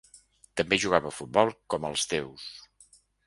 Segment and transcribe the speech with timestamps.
[0.61, 2.47] També jugava a futbol com els déus.